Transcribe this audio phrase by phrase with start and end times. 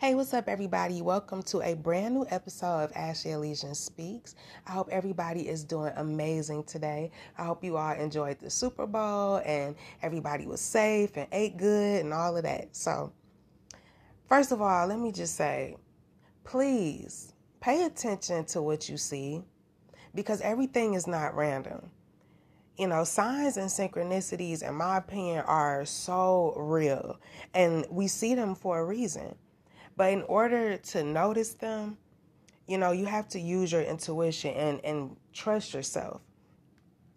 [0.00, 1.02] Hey, what's up, everybody?
[1.02, 4.36] Welcome to a brand new episode of Ashley Elysian Speaks.
[4.64, 7.10] I hope everybody is doing amazing today.
[7.36, 12.04] I hope you all enjoyed the Super Bowl and everybody was safe and ate good
[12.04, 12.76] and all of that.
[12.76, 13.12] So,
[14.28, 15.76] first of all, let me just say
[16.44, 19.42] please pay attention to what you see
[20.14, 21.90] because everything is not random.
[22.76, 27.18] You know, signs and synchronicities, in my opinion, are so real
[27.52, 29.34] and we see them for a reason.
[29.98, 31.98] But in order to notice them,
[32.68, 36.20] you know, you have to use your intuition and, and trust yourself.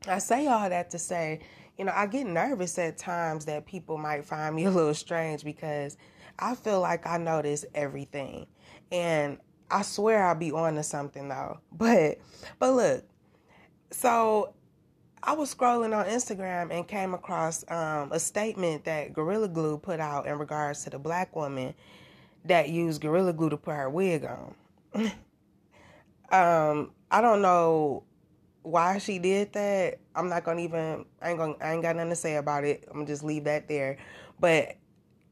[0.08, 1.42] I say all that to say,
[1.78, 5.44] you know, I get nervous at times that people might find me a little strange
[5.44, 5.96] because
[6.40, 8.48] I feel like I notice everything.
[8.92, 9.38] And
[9.70, 11.60] I swear I'll be on to something though.
[11.72, 12.18] But
[12.58, 13.04] but look,
[13.92, 14.56] so
[15.22, 20.00] I was scrolling on Instagram and came across um, a statement that Gorilla Glue put
[20.00, 21.76] out in regards to the black woman
[22.46, 24.56] that used Gorilla Glue to put her wig on.
[26.32, 28.04] um, I don't know
[28.64, 30.00] why she did that.
[30.16, 31.06] I'm not gonna even.
[31.22, 31.56] I ain't gonna.
[31.62, 32.84] I ain't got nothing to say about it.
[32.88, 33.98] I'm gonna just leave that there.
[34.40, 34.76] But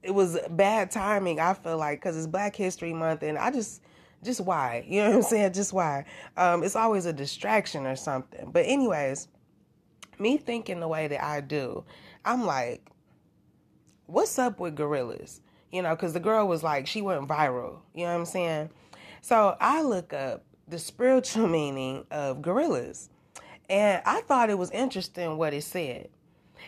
[0.03, 1.39] it was bad timing.
[1.39, 3.81] I feel like because it's Black History Month, and I just,
[4.23, 4.85] just why?
[4.87, 5.53] You know what I'm saying?
[5.53, 6.05] Just why?
[6.37, 8.51] Um, it's always a distraction or something.
[8.51, 9.27] But anyways,
[10.17, 11.83] me thinking the way that I do,
[12.23, 12.89] I'm like,
[14.05, 15.41] what's up with gorillas?
[15.71, 18.69] You know, because the girl was like, she went viral, you know what I'm saying?
[19.21, 23.09] So I look up the spiritual meaning of gorillas,
[23.69, 26.09] and I thought it was interesting what it said.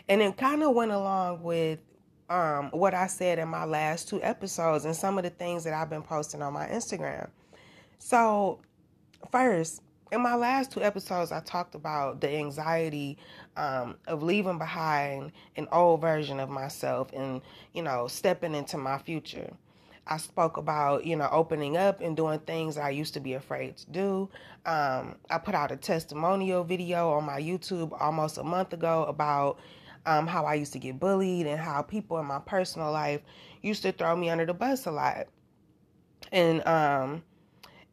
[0.08, 1.80] And it kind of went along with
[2.30, 5.74] um, what I said in my last two episodes and some of the things that
[5.74, 7.28] I've been posting on my Instagram.
[7.98, 8.60] So,
[9.30, 13.16] first, in my last two episodes, I talked about the anxiety
[13.56, 17.40] um, of leaving behind an old version of myself and,
[17.72, 19.50] you know, stepping into my future.
[20.06, 23.78] I spoke about, you know, opening up and doing things I used to be afraid
[23.78, 24.28] to do.
[24.66, 29.60] Um, I put out a testimonial video on my YouTube almost a month ago about
[30.04, 33.22] um, how I used to get bullied and how people in my personal life
[33.62, 35.28] used to throw me under the bus a lot.
[36.32, 37.22] And, um,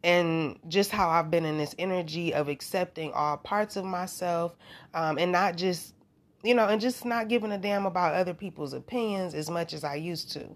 [0.02, 4.56] and just how I've been in this energy of accepting all parts of myself
[4.94, 5.94] um, and not just,
[6.42, 9.84] you know, and just not giving a damn about other people's opinions as much as
[9.84, 10.48] I used to.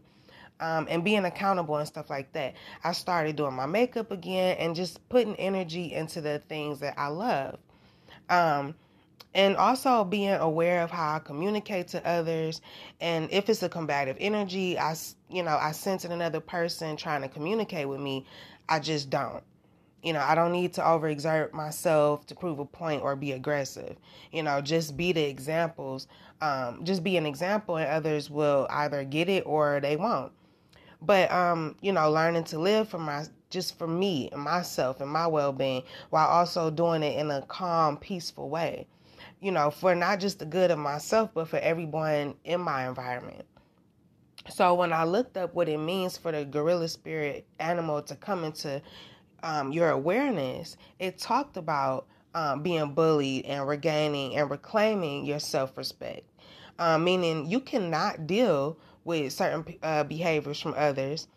[0.61, 2.55] Um, and being accountable and stuff like that.
[2.85, 7.09] I started doing my makeup again and just putting energy into the things that I
[7.09, 7.59] love.
[8.31, 8.75] Um,
[9.35, 12.61] and also being aware of how I communicate to others.
[13.01, 14.95] And if it's a combative energy, I,
[15.29, 18.25] you know, I sense in another person trying to communicate with me,
[18.69, 19.43] I just don't.
[20.03, 23.97] You know, I don't need to overexert myself to prove a point or be aggressive.
[24.33, 26.09] You know, just be the examples.
[26.43, 30.33] Um, just be an example, and others will either get it or they won't.
[31.01, 35.11] But um, you know, learning to live for my just for me and myself and
[35.11, 38.87] my well being while also doing it in a calm, peaceful way.
[39.41, 43.45] You know, for not just the good of myself, but for everyone in my environment.
[44.51, 48.45] So when I looked up what it means for the gorilla spirit animal to come
[48.45, 48.83] into
[49.43, 55.77] um, your awareness, it talked about um, being bullied and regaining and reclaiming your self
[55.79, 56.23] respect.
[56.79, 61.29] Um, meaning you cannot deal with certain uh, behaviors from others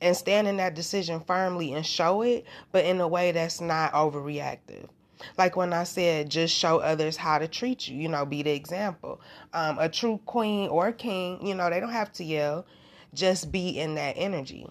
[0.00, 3.92] and stand in that decision firmly and show it, but in a way that's not
[3.92, 4.88] overreactive.
[5.38, 8.50] Like when I said, just show others how to treat you, you know, be the
[8.50, 9.20] example.
[9.52, 12.66] Um, a true queen or king, you know, they don't have to yell,
[13.14, 14.66] just be in that energy.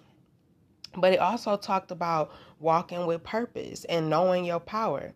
[0.96, 5.12] But it also talked about walking with purpose and knowing your power.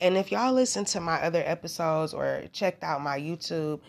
[0.00, 3.80] And if y'all listen to my other episodes or checked out my YouTube,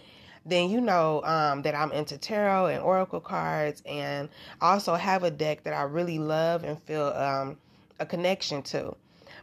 [0.45, 4.29] then you know um, that I'm into tarot and oracle cards, and
[4.61, 7.57] I also have a deck that I really love and feel um,
[7.99, 8.95] a connection to.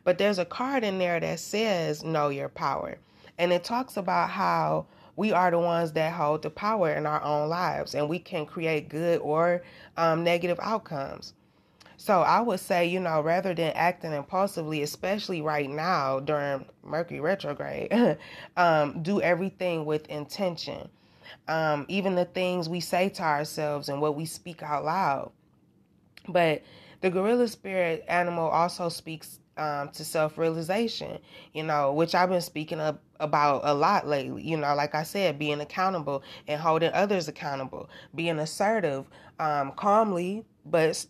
[0.04, 2.98] But there's a card in there that says know your power.
[3.38, 4.86] And it talks about how
[5.16, 8.46] we are the ones that hold the power in our own lives and we can
[8.46, 9.62] create good or
[9.96, 11.34] um, negative outcomes.
[11.96, 17.20] So I would say, you know, rather than acting impulsively, especially right now during Mercury
[17.20, 18.19] retrograde,
[18.56, 20.88] um, do everything with intention.
[21.46, 25.31] Um, even the things we say to ourselves and what we speak out loud.
[26.28, 26.62] But
[27.02, 31.19] the gorilla spirit animal also speaks um, to self realization,
[31.52, 34.43] you know, which I've been speaking up about a lot lately.
[34.43, 39.06] You know, like I said, being accountable and holding others accountable, being assertive,
[39.38, 41.04] um, calmly, but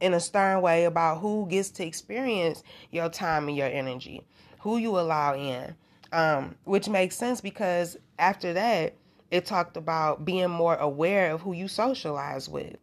[0.00, 4.22] in a stern way about who gets to experience your time and your energy,
[4.60, 5.74] who you allow in,
[6.12, 8.94] um, which makes sense because after that,
[9.30, 12.76] it talked about being more aware of who you socialize with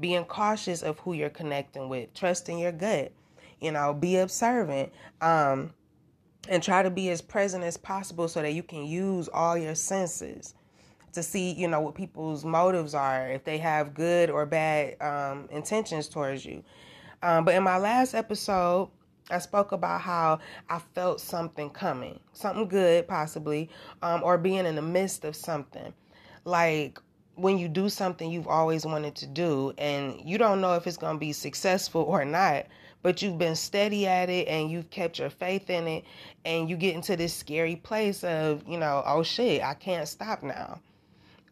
[0.00, 3.12] being cautious of who you're connecting with, trusting your gut,
[3.62, 5.72] you know, be observant, um,
[6.48, 9.74] and try to be as present as possible so that you can use all your
[9.74, 10.54] senses
[11.12, 15.48] to see, you know, what people's motives are, if they have good or bad um,
[15.50, 16.64] intentions towards you.
[17.22, 18.90] Um, but in my last episode,
[19.30, 23.70] I spoke about how I felt something coming, something good possibly,
[24.02, 25.92] um, or being in the midst of something.
[26.44, 26.98] Like
[27.36, 30.96] when you do something you've always wanted to do and you don't know if it's
[30.96, 32.66] going to be successful or not,
[33.02, 36.04] but you've been steady at it and you've kept your faith in it
[36.44, 40.42] and you get into this scary place of, you know, oh shit, I can't stop
[40.42, 40.80] now.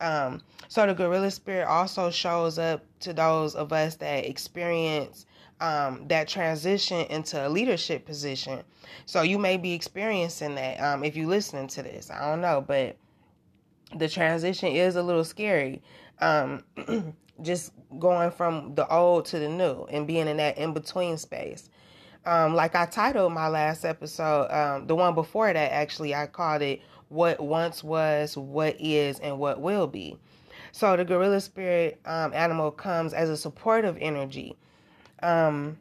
[0.00, 5.26] Um, so the gorilla spirit also shows up to those of us that experience
[5.61, 8.62] um, that transition into a leadership position.
[9.05, 12.11] So you may be experiencing that um, if you're listening to this.
[12.11, 12.96] I don't know, but
[13.94, 15.82] the transition is a little scary.
[16.20, 16.64] Um,
[17.43, 21.71] just going from the old to the new and being in that in between space.
[22.27, 26.63] Um, like I titled my last episode, um, the one before that actually, I called
[26.63, 30.19] it What Once Was, What Is, and What Will Be.
[30.73, 34.57] So the gorilla spirit um, animal comes as a supportive energy
[35.23, 35.79] um,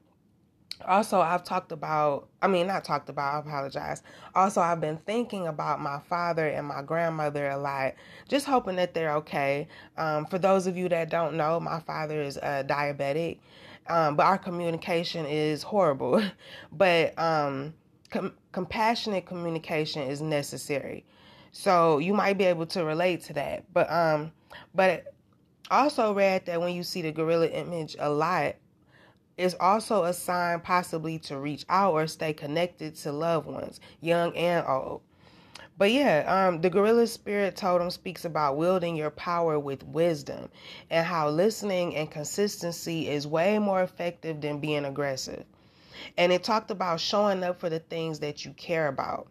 [0.86, 4.02] also, I've talked about, I mean, not talked about, I apologize.
[4.36, 7.96] Also, I've been thinking about my father and my grandmother a lot,
[8.28, 9.68] just hoping that they're okay.
[9.98, 13.40] Um, for those of you that don't know, my father is diabetic,
[13.88, 16.24] um, but our communication is horrible.
[16.72, 17.74] but um,
[18.10, 21.06] com- compassionate communication is necessary.
[21.52, 23.66] So you might be able to relate to that.
[23.74, 24.32] But um,
[24.74, 25.14] but
[25.72, 28.56] also read that when you see the gorilla image a lot,
[29.40, 34.36] is also a sign possibly to reach out or stay connected to loved ones, young
[34.36, 35.02] and old.
[35.78, 40.50] But yeah, um, the gorilla spirit totem speaks about wielding your power with wisdom
[40.90, 45.46] and how listening and consistency is way more effective than being aggressive.
[46.18, 49.28] And it talked about showing up for the things that you care about.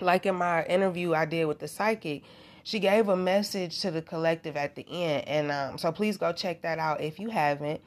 [0.00, 2.24] Like in my interview I did with the psychic,
[2.64, 5.28] she gave a message to the collective at the end.
[5.28, 7.80] And um, so please go check that out if you haven't.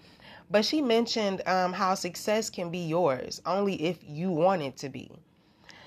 [0.51, 4.89] But she mentioned um, how success can be yours only if you want it to
[4.89, 5.09] be.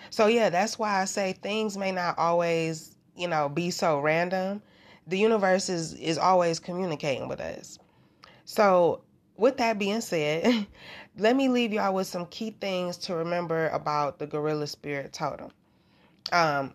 [0.08, 4.62] So, yeah, that's why I say things may not always, you know, be so random.
[5.06, 7.78] The universe is, is always communicating with us.
[8.46, 9.02] So,
[9.36, 10.66] with that being said,
[11.18, 15.50] let me leave y'all with some key things to remember about the gorilla spirit totem.
[16.32, 16.72] Um,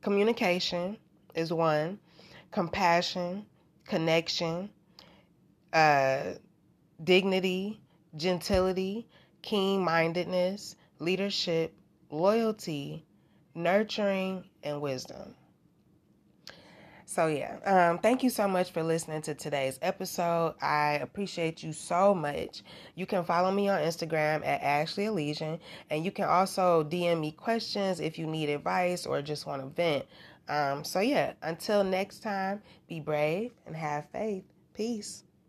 [0.00, 0.96] communication
[1.34, 1.98] is one,
[2.50, 3.44] compassion,
[3.84, 4.70] connection,
[5.74, 6.34] uh,
[7.02, 7.80] dignity,
[8.16, 9.06] gentility,
[9.42, 11.74] keen mindedness, leadership,
[12.10, 13.04] loyalty,
[13.54, 15.34] nurturing, and wisdom.
[17.08, 20.56] So, yeah, um, thank you so much for listening to today's episode.
[20.60, 22.64] I appreciate you so much.
[22.96, 27.30] You can follow me on Instagram at Ashley Elysian, and you can also DM me
[27.30, 30.04] questions if you need advice or just want to vent.
[30.48, 34.42] Um, so, yeah, until next time, be brave and have faith.
[34.74, 35.22] Peace.